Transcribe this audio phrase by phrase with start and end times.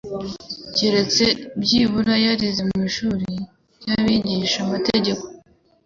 [0.75, 1.25] keretse
[1.61, 3.29] byibura yarize mu ishuri
[3.81, 5.25] ry'abigishamategeko;